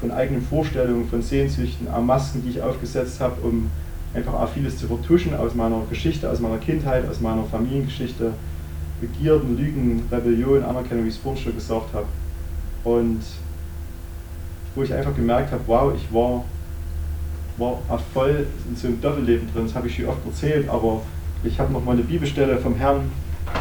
[0.00, 3.70] von eigenen Vorstellungen, von Sehnsüchten, auch Masken, die ich aufgesetzt habe, um
[4.14, 8.32] einfach auch vieles zu vertuschen aus meiner Geschichte, aus meiner Kindheit, aus meiner Familiengeschichte
[9.00, 12.06] Begierden, Lügen, Rebellion, Anerkennung, wie ich es vorhin schon gesagt habe.
[12.84, 13.20] Und
[14.74, 16.44] wo ich einfach gemerkt habe, wow, ich war,
[17.58, 21.02] war voll in so einem Doppelleben drin, das habe ich schon oft erzählt, aber
[21.44, 23.10] ich habe noch mal eine Bibelstelle vom Herrn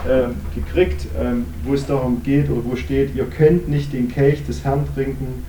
[0.07, 4.45] äh, gekriegt, äh, wo es darum geht oder wo steht, ihr könnt nicht den Kelch
[4.45, 5.45] des Herrn trinken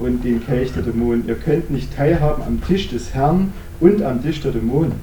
[0.00, 1.28] und den Kelch der Dämonen.
[1.28, 4.94] Ihr könnt nicht teilhaben am Tisch des Herrn und am Tisch der Dämonen.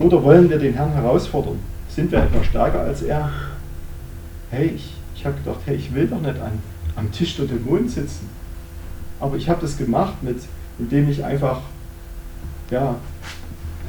[0.00, 1.58] Oder wollen wir den Herrn herausfordern?
[2.00, 3.30] sind wir etwa stärker als er?
[4.50, 6.52] Hey, ich, ich habe gedacht, hey, ich will doch nicht an,
[6.96, 8.28] am Tisch der Dämonen sitzen.
[9.20, 10.38] Aber ich habe das gemacht, mit,
[10.78, 11.60] indem ich einfach
[12.70, 12.96] ja,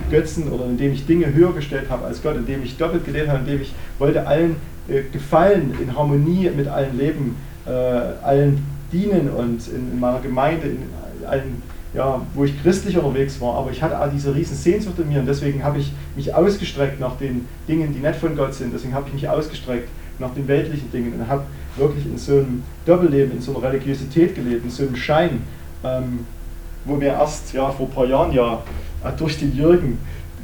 [0.09, 3.39] Götzen oder indem ich Dinge höher gestellt habe als Gott, indem ich doppelt gelebt habe,
[3.39, 4.55] indem ich wollte allen
[4.89, 10.67] äh, gefallen, in Harmonie mit allen leben, äh, allen dienen und in, in meiner Gemeinde,
[10.67, 11.61] in allen
[11.93, 15.19] ja, wo ich christlich unterwegs war, aber ich hatte all diese riesen Sehnsucht in mir
[15.19, 18.73] und deswegen habe ich mich ausgestreckt nach den Dingen, die nicht von Gott sind.
[18.73, 21.43] Deswegen habe ich mich ausgestreckt nach den weltlichen Dingen und habe
[21.75, 25.41] wirklich in so einem Doppelleben, in so einer Religiosität gelebt, in so einem Schein,
[25.83, 26.25] ähm,
[26.85, 28.63] wo mir erst ja, vor ein paar Jahren ja
[29.03, 29.97] äh, durch den Jürgen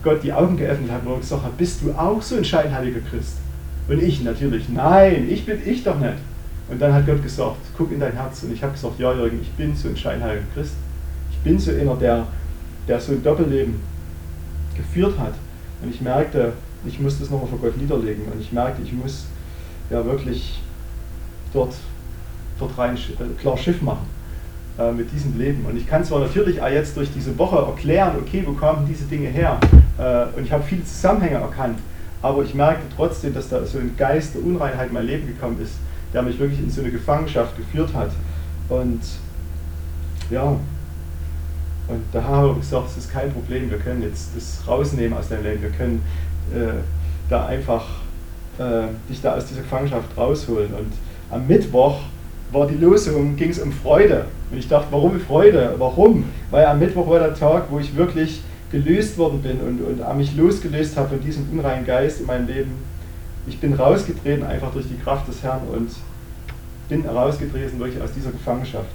[0.04, 3.38] Gott die Augen geöffnet hat, er gesagt hat, bist du auch so ein scheinheiliger Christ?
[3.88, 6.18] Und ich natürlich, nein, ich bin ich doch nicht.
[6.70, 8.44] Und dann hat Gott gesagt, guck in dein Herz.
[8.44, 10.74] Und ich habe gesagt, ja Jürgen, ich bin so ein scheinheiliger Christ
[11.48, 12.28] bin so einer, der,
[12.88, 13.76] der so ein Doppelleben
[14.76, 15.34] geführt hat.
[15.82, 16.54] Und ich merkte,
[16.86, 18.24] ich muss das nochmal vor Gott niederlegen.
[18.32, 19.26] Und ich merkte, ich muss
[19.90, 20.62] ja wirklich
[21.54, 21.74] dort,
[22.60, 24.06] dort rein äh, klar Schiff machen
[24.78, 25.66] äh, mit diesem Leben.
[25.66, 29.06] Und ich kann zwar natürlich auch jetzt durch diese Woche erklären, okay, wo kamen diese
[29.06, 29.60] Dinge her?
[29.98, 31.80] Äh, und ich habe viele Zusammenhänge erkannt.
[32.22, 35.62] Aber ich merkte trotzdem, dass da so ein Geist der Unreinheit in mein Leben gekommen
[35.62, 35.74] ist,
[36.14, 38.12] der mich wirklich in so eine Gefangenschaft geführt hat.
[38.70, 39.02] Und
[40.30, 40.58] ja,
[41.88, 45.30] und da haben wir gesagt, es ist kein Problem, wir können jetzt das rausnehmen aus
[45.30, 46.04] deinem Leben, wir können
[46.54, 46.82] äh,
[47.30, 47.86] da einfach
[48.58, 50.74] äh, dich da aus dieser Gefangenschaft rausholen.
[50.74, 50.92] Und
[51.30, 52.00] am Mittwoch
[52.52, 54.26] war die Losung, ging es um Freude.
[54.52, 55.76] Und ich dachte, warum Freude?
[55.78, 56.26] Warum?
[56.52, 58.42] Weil am Mittwoch war der Tag, wo ich wirklich
[58.72, 62.72] gelöst worden bin und, und mich losgelöst habe von diesem unreinen Geist in meinem Leben.
[63.48, 65.90] Ich bin rausgetreten einfach durch die Kraft des Herrn und
[66.90, 68.90] bin rausgetreten wirklich aus dieser Gefangenschaft.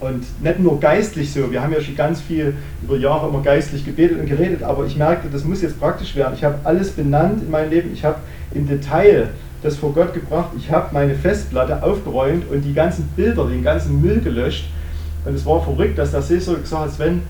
[0.00, 3.84] Und nicht nur geistlich so, wir haben ja schon ganz viel über Jahre immer geistlich
[3.84, 6.34] gebetet und geredet, aber ich merkte, das muss jetzt praktisch werden.
[6.36, 8.20] Ich habe alles benannt in meinem Leben, ich habe
[8.54, 13.48] im Detail das vor Gott gebracht, ich habe meine Festplatte aufgeräumt und die ganzen Bilder,
[13.48, 14.66] den ganzen Müll gelöscht.
[15.24, 17.22] Und es war verrückt, dass das so gesagt hat, Sven,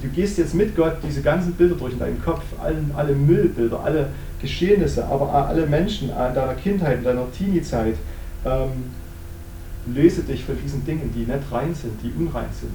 [0.00, 3.78] du gehst jetzt mit Gott diese ganzen Bilder durch in deinem Kopf, alle, alle Müllbilder,
[3.84, 4.06] alle
[4.40, 7.96] Geschehnisse, aber auch alle Menschen in deiner Kindheit, in deiner Teenie-Zeit.
[8.44, 8.90] Ähm,
[9.94, 12.72] löse dich von diesen Dingen, die nicht rein sind, die unrein sind.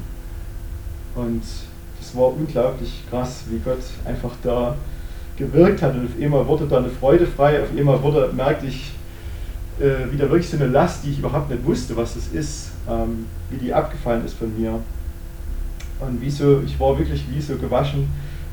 [1.15, 1.43] Und
[1.99, 4.75] das war unglaublich krass, wie Gott einfach da
[5.37, 5.93] gewirkt hat.
[5.93, 8.91] Und auf einmal wurde da eine Freude frei, auf einmal wurde, merkte ich
[9.79, 13.25] äh, wieder wirklich so eine Last, die ich überhaupt nicht wusste, was das ist, ähm,
[13.49, 14.79] wie die abgefallen ist von mir.
[15.99, 18.09] Und wie so, ich war wirklich wie so gewaschen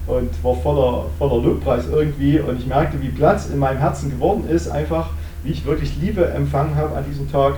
[0.08, 2.40] und war voller, voller Lobpreis irgendwie.
[2.40, 5.10] Und ich merkte, wie Platz in meinem Herzen geworden ist, einfach
[5.44, 7.54] wie ich wirklich Liebe empfangen habe an diesem Tag.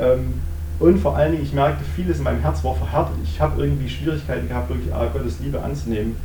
[0.00, 0.34] Ähm,
[0.78, 3.16] und vor allen Dingen, ich merkte, vieles in meinem Herz war verhärtet.
[3.24, 6.16] Ich habe irgendwie Schwierigkeiten gehabt, wirklich Gottes Liebe anzunehmen.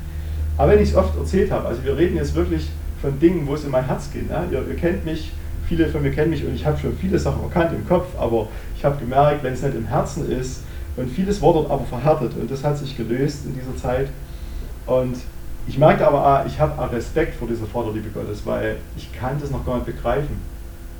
[0.57, 2.69] Aber wenn ich es oft erzählt habe, also wir reden jetzt wirklich
[3.01, 4.29] von Dingen, wo es in mein Herz geht.
[4.29, 4.43] Ne?
[4.51, 5.31] Ihr, ihr, kennt mich,
[5.67, 8.47] viele von mir kennen mich und ich habe schon viele Sachen erkannt im Kopf, aber
[8.77, 10.61] ich habe gemerkt, wenn es nicht im Herzen ist
[10.95, 14.09] und vieles wurde dort aber verhärtet und das hat sich gelöst in dieser Zeit.
[14.85, 15.17] Und
[15.67, 19.49] ich merkte aber, ah, ich habe Respekt vor dieser Vaterliebe Gottes, weil ich kann das
[19.49, 20.37] noch gar nicht begreifen.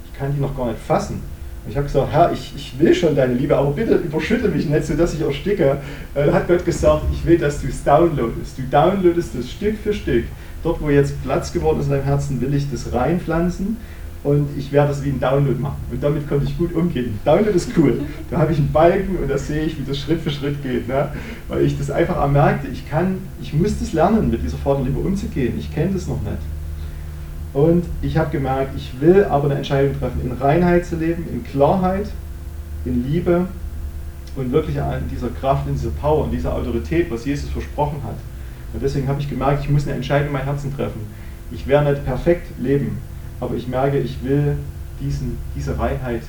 [0.05, 1.21] Ich kann die noch gar nicht fassen.
[1.65, 4.67] Und ich habe gesagt, Herr, ich, ich will schon deine Liebe, aber bitte überschütte mich
[4.67, 5.77] nicht, sodass ich ersticke.
[6.13, 8.57] Äh, hat Gott gesagt, ich will, dass du es downloadest.
[8.57, 10.25] Du downloadest das Stück für Stück.
[10.61, 13.77] Dort, wo jetzt Platz geworden ist in deinem Herzen, will ich das reinpflanzen
[14.23, 15.77] und ich werde das wie ein Download machen.
[15.91, 17.19] Und damit konnte ich gut umgehen.
[17.25, 18.01] Download ist cool.
[18.31, 20.87] Da habe ich einen Balken und da sehe ich, wie das Schritt für Schritt geht.
[20.87, 21.09] Ne?
[21.49, 25.55] Weil ich das einfach merkte, ich kann, ich muss das lernen, mit dieser Vaterliebe umzugehen.
[25.59, 26.37] Ich kenne das noch nicht.
[27.53, 31.43] Und ich habe gemerkt, ich will aber eine Entscheidung treffen, in Reinheit zu leben, in
[31.43, 32.07] Klarheit,
[32.85, 33.47] in Liebe
[34.35, 38.15] und wirklich an dieser Kraft, in dieser Power, in dieser Autorität, was Jesus versprochen hat.
[38.73, 41.01] Und deswegen habe ich gemerkt, ich muss eine Entscheidung in mein Herzen treffen.
[41.51, 42.97] Ich werde nicht perfekt leben,
[43.43, 44.57] aber ich merke, ich will
[44.99, 46.23] diesen, diese Reinheit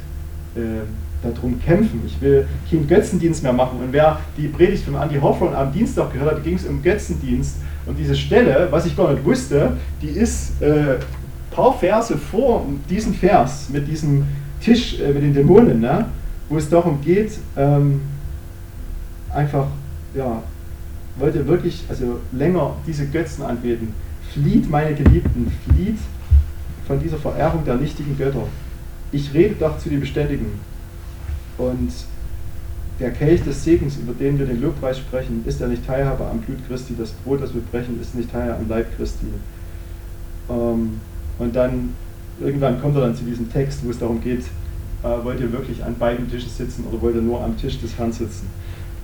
[0.56, 0.82] äh,
[1.22, 2.02] darum kämpfen.
[2.06, 3.78] Ich will keinen Götzendienst mehr machen.
[3.80, 7.56] Und wer die Predigt von Andy Hoffmann am Dienstag gehört hat, ging es um Götzendienst.
[7.86, 10.96] Und diese Stelle, was ich gar nicht wusste, die ist äh,
[11.50, 14.24] paar Verse vor diesem Vers mit diesem
[14.60, 16.06] Tisch äh, mit den Dämonen, ne?
[16.48, 18.00] wo es darum geht, ähm,
[19.32, 19.66] einfach,
[20.14, 20.42] ja,
[21.16, 23.88] wollte wirklich also länger diese Götzen anbeten.
[24.32, 25.98] Flieht, meine Geliebten, flieht
[26.86, 28.46] von dieser Verehrung der nichtigen Götter.
[29.12, 30.46] Ich rede doch zu den Beständigen.
[31.56, 31.92] Und
[33.00, 36.40] der Kelch des Segens, über den wir den Lobpreis sprechen, ist er nicht Teilhaber am
[36.40, 36.94] Blut Christi.
[36.98, 39.26] Das Brot, das wir brechen, ist nicht Teilhaber am Leib Christi.
[40.48, 41.00] Ähm,
[41.38, 41.94] und dann,
[42.40, 44.44] irgendwann kommt er dann zu diesem Text, wo es darum geht,
[45.02, 47.98] äh, wollt ihr wirklich an beiden Tischen sitzen oder wollt ihr nur am Tisch des
[47.98, 48.48] Herrn sitzen?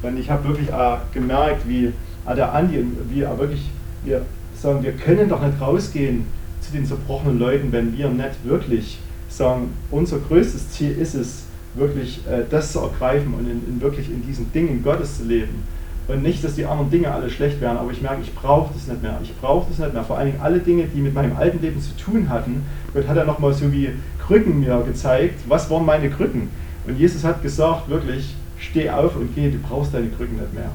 [0.03, 3.71] Und ich habe wirklich äh, gemerkt, wie äh, der Andi, wie er wirklich,
[4.05, 4.23] wir
[4.57, 6.25] sagen, wir können doch nicht rausgehen
[6.61, 11.45] zu den zerbrochenen Leuten, wenn wir nicht wirklich sagen, unser größtes Ziel ist es,
[11.75, 15.63] wirklich äh, das zu ergreifen und in, in, wirklich in diesen Dingen Gottes zu leben.
[16.09, 18.89] Und nicht, dass die anderen Dinge alle schlecht wären, aber ich merke, ich brauche das
[18.89, 19.21] nicht mehr.
[19.23, 20.03] Ich brauche das nicht mehr.
[20.03, 22.65] Vor allen Dingen alle Dinge, die mit meinem alten Leben zu tun hatten.
[22.93, 25.39] Gott hat ja nochmal so wie Krücken mir gezeigt.
[25.47, 26.49] Was waren meine Krücken?
[26.87, 30.71] Und Jesus hat gesagt, wirklich, steh auf und geh, du brauchst deine Krücken nicht mehr.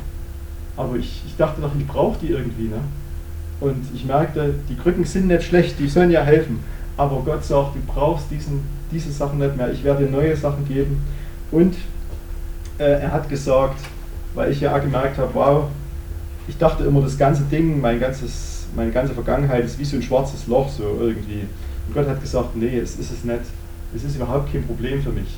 [0.78, 2.70] Aber ich, ich dachte doch, ich brauche die irgendwie.
[2.70, 2.80] Ne?
[3.60, 6.60] Und ich merkte, die Krücken sind nicht schlecht, die sollen ja helfen.
[6.98, 9.72] Aber Gott sagt, du brauchst diesen, diese Sachen nicht mehr.
[9.72, 11.02] Ich werde dir neue Sachen geben.
[11.52, 11.76] Und
[12.78, 13.80] äh, er hat gesagt,
[14.34, 15.66] weil ich ja gemerkt habe, wow,
[16.48, 20.02] ich dachte immer, das ganze Ding, mein ganzes, meine ganze Vergangenheit ist wie so ein
[20.02, 21.48] schwarzes Loch, so irgendwie.
[21.88, 23.42] Und Gott hat gesagt, nee, es ist es nicht.
[23.96, 25.38] Es ist überhaupt kein Problem für mich.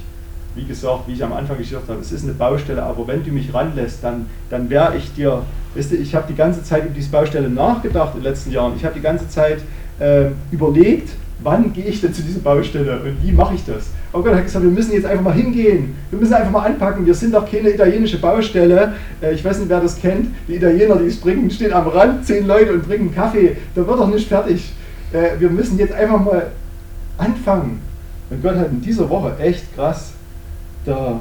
[0.56, 3.32] Wie gesagt, wie ich am Anfang gesagt habe, es ist eine Baustelle, aber wenn du
[3.32, 5.44] mich ranlässt, dann, dann wäre ich dir,
[5.78, 8.74] weißt du, ich habe die ganze Zeit über diese Baustelle nachgedacht in den letzten Jahren.
[8.76, 9.60] Ich habe die ganze Zeit
[10.00, 11.10] äh, überlegt,
[11.44, 13.90] wann gehe ich denn zu dieser Baustelle und wie mache ich das?
[14.14, 15.96] Oh Gott hat gesagt, wir müssen jetzt einfach mal hingehen.
[16.10, 17.06] Wir müssen einfach mal anpacken.
[17.06, 18.94] Wir sind doch keine italienische Baustelle.
[19.22, 20.30] Äh, ich weiß nicht, wer das kennt.
[20.48, 23.58] Die Italiener, die es bringen, stehen am Rand, zehn Leute und bringen Kaffee.
[23.76, 24.74] Da wird doch nicht fertig.
[25.12, 26.48] Äh, wir müssen jetzt einfach mal
[27.18, 27.82] anfangen.
[28.30, 30.14] Und Gott hat in dieser Woche echt krass
[30.88, 31.20] da,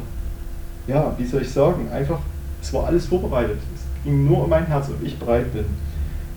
[0.86, 2.20] ja, wie soll ich sagen, einfach,
[2.62, 3.58] es war alles vorbereitet.
[4.06, 5.64] Ging nur um mein Herz, ob ich bereit bin.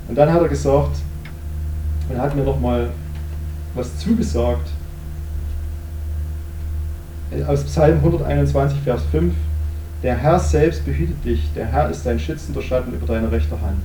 [0.07, 0.97] Und dann hat er gesagt,
[2.09, 2.89] und hat mir nochmal
[3.75, 4.71] was zugesagt,
[7.47, 9.35] aus Psalm 121, Vers 5,
[10.01, 13.83] der Herr selbst behütet dich, der Herr ist dein schützender Schatten über deine rechte Hand.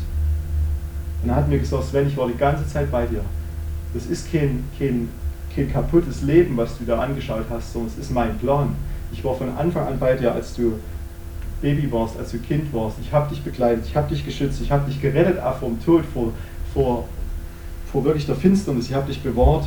[1.22, 3.20] Und er hat mir gesagt, Sven, ich war die ganze Zeit bei dir.
[3.92, 5.10] Das ist kein, kein,
[5.54, 8.74] kein kaputtes Leben, was du da angeschaut hast, sondern es ist mein Plan.
[9.12, 10.78] Ich war von Anfang an bei dir, als du
[11.60, 12.96] Baby warst, als du Kind warst.
[13.00, 16.04] Ich habe dich begleitet, ich habe dich geschützt, ich habe dich gerettet auch vom Tod,
[16.12, 16.32] vor,
[16.72, 17.08] vor,
[17.90, 19.66] vor wirklich der Finsternis, ich habe dich bewahrt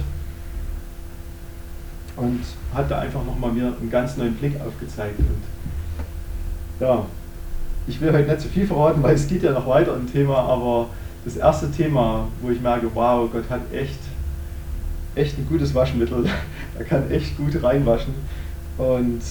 [2.17, 2.41] und
[2.73, 5.19] hat da einfach nochmal mir einen ganz neuen Blick aufgezeigt.
[5.19, 5.43] Und
[6.80, 7.06] ja,
[7.88, 10.38] ich will heute nicht zu viel verraten, weil es geht ja noch weiter im Thema,
[10.39, 10.88] aber
[11.23, 14.00] das erste Thema, wo ich merke, wow, Gott hat echt,
[15.15, 16.26] echt ein gutes Waschmittel,
[16.78, 18.13] er kann echt gut reinwaschen.
[18.78, 19.21] Und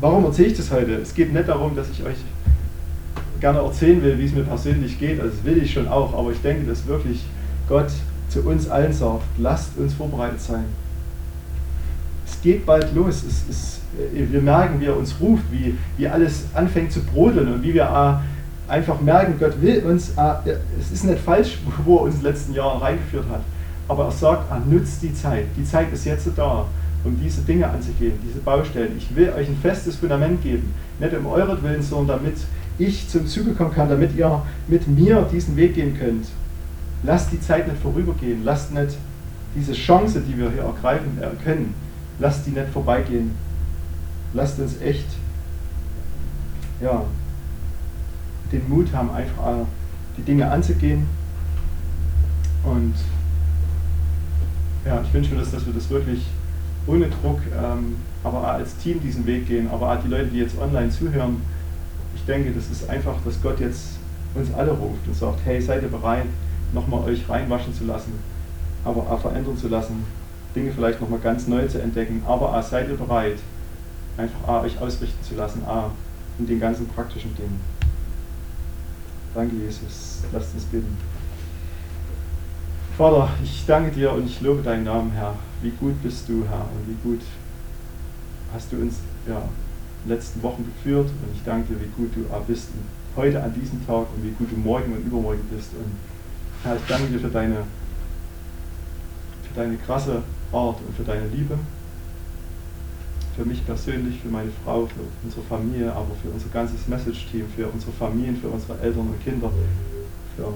[0.00, 0.94] warum erzähle ich das heute?
[0.96, 2.16] Es geht nicht darum, dass ich euch
[3.40, 6.32] gerne erzählen will, wie es mir persönlich geht, also das will ich schon auch, aber
[6.32, 7.24] ich denke, dass wirklich
[7.68, 7.90] Gott
[8.28, 10.64] zu uns allen sagt, lasst uns vorbereitet sein
[12.38, 13.22] es geht bald los.
[13.24, 13.80] Es, es,
[14.12, 18.22] wir merken, wie er uns ruft, wie, wie alles anfängt zu brodeln und wie wir
[18.68, 20.12] einfach merken, Gott will uns,
[20.78, 23.40] es ist nicht falsch, wo er uns in den letzten Jahren reingeführt hat,
[23.88, 25.46] aber er sagt, er nutzt die Zeit.
[25.56, 26.66] Die Zeit ist jetzt da.
[27.04, 28.96] Um diese Dinge anzugehen, diese Baustellen.
[28.98, 32.38] Ich will euch ein festes Fundament geben, nicht um euren Willen, sondern damit
[32.78, 36.26] ich zum Zuge kommen kann, damit ihr mit mir diesen Weg gehen könnt.
[37.02, 38.96] Lasst die Zeit nicht vorübergehen, lasst nicht
[39.54, 41.74] diese Chance, die wir hier ergreifen können,
[42.18, 43.32] lasst die nicht vorbeigehen.
[44.34, 45.06] Lasst uns echt
[46.80, 47.02] ja,
[48.52, 49.66] den Mut haben, einfach
[50.16, 51.06] die Dinge anzugehen.
[52.64, 52.94] Und
[54.84, 56.26] ja, ich wünsche mir, das, dass wir das wirklich
[56.88, 60.38] ohne Druck, ähm, aber auch als Team diesen Weg gehen, aber auch die Leute, die
[60.38, 61.42] jetzt online zuhören,
[62.14, 63.98] ich denke, das ist einfach, dass Gott jetzt
[64.34, 66.26] uns alle ruft und sagt, hey, seid ihr bereit,
[66.72, 68.12] nochmal euch reinwaschen zu lassen,
[68.84, 70.04] aber auch verändern zu lassen,
[70.54, 73.38] Dinge vielleicht nochmal ganz neu zu entdecken, aber auch seid ihr bereit,
[74.16, 75.90] einfach auch euch ausrichten zu lassen, auch
[76.38, 77.60] in den ganzen praktischen Dingen.
[79.34, 80.22] Danke, Jesus.
[80.32, 80.96] Lasst uns bitten.
[82.98, 85.36] Vater, ich danke dir und ich lobe deinen Namen, Herr.
[85.62, 87.20] Wie gut bist du, Herr, und wie gut
[88.52, 88.96] hast du uns
[89.28, 91.06] ja, in den letzten Wochen geführt.
[91.06, 92.70] Und ich danke dir, wie gut du bist
[93.14, 95.74] heute an diesem Tag und wie gut du morgen und übermorgen bist.
[95.74, 95.92] Und
[96.64, 97.58] Herr, ich danke dir für deine,
[99.44, 101.56] für deine krasse Art und für deine Liebe
[103.36, 107.68] für mich persönlich, für meine Frau, für unsere Familie, aber für unser ganzes Message-Team, für
[107.68, 109.52] unsere Familien, für unsere Eltern und Kinder,
[110.34, 110.52] für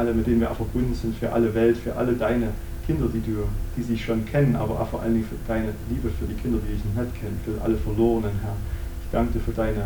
[0.00, 2.48] alle, mit denen wir auch verbunden sind, für alle Welt, für alle deine
[2.86, 3.44] Kinder, die du,
[3.76, 6.58] die sich schon kennen, aber auch vor allen Dingen für deine Liebe für die Kinder,
[6.66, 8.56] die ich nicht kenne, für alle Verlorenen, Herr.
[9.04, 9.84] Ich danke dir für deine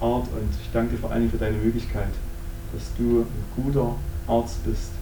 [0.00, 2.14] Art und ich danke dir vor allen Dingen für deine Möglichkeit,
[2.72, 3.96] dass du ein guter
[4.26, 4.92] Arzt bist,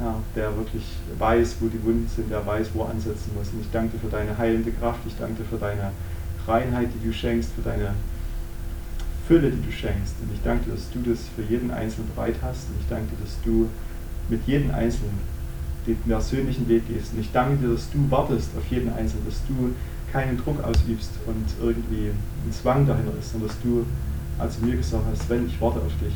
[0.00, 0.84] ja, der wirklich
[1.18, 3.48] weiß, wo die Wunden sind, der weiß, wo er ansetzen muss.
[3.52, 5.92] Und ich danke dir für deine heilende Kraft, ich danke dir für deine
[6.48, 7.92] Reinheit, die du schenkst, für deine
[9.32, 10.16] Fülle, die du schenkst.
[10.20, 12.68] Und ich danke dir, dass du das für jeden Einzelnen bereit hast.
[12.68, 13.66] Und ich danke dir, dass du
[14.28, 15.18] mit jedem Einzelnen
[15.86, 17.14] den persönlichen Weg gehst.
[17.14, 19.72] Und ich danke dir, dass du wartest auf jeden Einzelnen, dass du
[20.12, 23.86] keinen Druck ausübst und irgendwie ein Zwang dahinter ist, sondern dass du,
[24.38, 26.14] als du mir gesagt hast, wenn ich warte auf dich,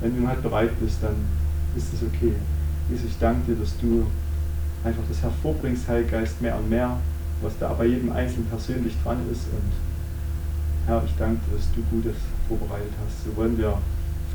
[0.00, 1.16] wenn du halt bereit bist, dann
[1.76, 2.32] ist es okay.
[2.88, 4.06] Jesus, ich danke dir, dass du
[4.84, 6.96] einfach das hervorbringst, Heilgeist, mehr und mehr,
[7.42, 9.44] was da bei jedem Einzelnen persönlich dran ist.
[9.52, 9.70] Und
[10.86, 12.16] Herr, ich danke dir, dass du Gutes
[12.48, 13.24] vorbereitet hast.
[13.24, 13.78] So wollen wir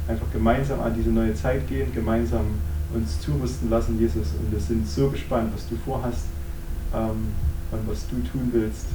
[0.07, 2.45] einfach gemeinsam an diese neue Zeit gehen, gemeinsam
[2.93, 4.27] uns zurüsten lassen, Jesus.
[4.39, 6.25] Und wir sind so gespannt, was du vorhast
[6.93, 7.33] ähm,
[7.71, 8.87] und was du tun willst.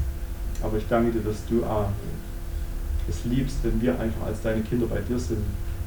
[0.62, 1.88] Aber ich danke dir, dass du ah,
[3.08, 5.42] es liebst, wenn wir einfach als deine Kinder bei dir sind,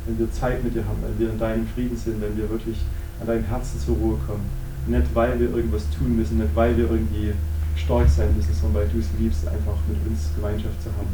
[0.06, 2.78] wenn wir Zeit mit dir haben, wenn wir in deinem Frieden sind, wenn wir wirklich
[3.20, 4.50] an deinem Herzen zur Ruhe kommen.
[4.88, 7.34] Nicht, weil wir irgendwas tun müssen, nicht, weil wir irgendwie
[7.76, 11.10] stark sein müssen, sondern weil du es liebst, einfach mit uns Gemeinschaft zu haben.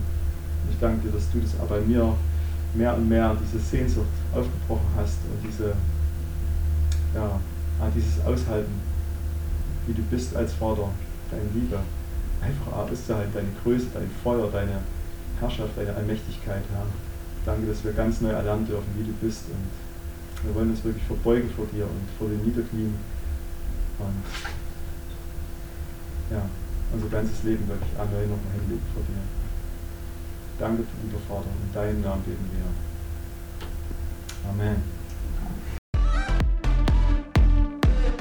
[0.70, 2.14] Ich danke dir, dass du das auch bei mir
[2.74, 5.74] mehr und mehr diese Sehnsucht aufgebrochen hast und diese,
[7.16, 7.40] ja,
[7.96, 8.82] dieses Aushalten,
[9.88, 10.90] wie du bist als Vater,
[11.32, 11.80] deine Liebe,
[12.42, 14.80] einfach auszuhalten, deine Größe, dein Feuer, deine
[15.40, 16.86] Herrschaft, deine Allmächtigkeit, Herr.
[17.46, 21.04] Danke, dass wir ganz neu erlernen dürfen, wie du bist und wir wollen uns wirklich
[21.06, 22.94] verbeugen vor dir und vor den Niederknien
[24.00, 24.24] und
[26.30, 26.44] ja,
[26.94, 29.47] unser ganzes Leben wirklich neu nochmal hinlegen vor dir.
[30.60, 32.66] Danke, lieber Vater, in deinem Namen beten wir.
[34.50, 34.82] Amen.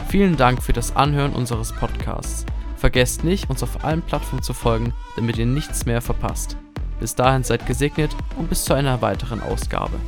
[0.08, 2.44] Vielen Dank für das Anhören unseres Podcasts.
[2.76, 6.56] Vergesst nicht, uns auf allen Plattformen zu folgen, damit ihr nichts mehr verpasst.
[7.00, 9.98] Bis dahin seid gesegnet und bis zu einer weiteren Ausgabe.